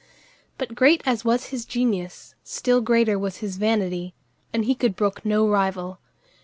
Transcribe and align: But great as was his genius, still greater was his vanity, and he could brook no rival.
But 0.57 0.73
great 0.73 1.03
as 1.05 1.23
was 1.23 1.49
his 1.49 1.63
genius, 1.63 2.33
still 2.43 2.81
greater 2.81 3.19
was 3.19 3.37
his 3.37 3.57
vanity, 3.57 4.15
and 4.51 4.65
he 4.65 4.73
could 4.73 4.95
brook 4.95 5.23
no 5.23 5.47
rival. 5.47 5.99